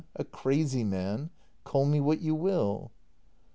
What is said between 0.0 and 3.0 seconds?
A crazy man! Call me what you will.